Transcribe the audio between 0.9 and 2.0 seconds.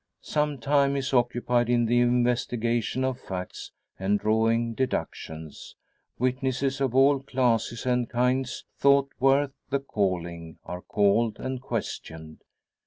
is occupied in the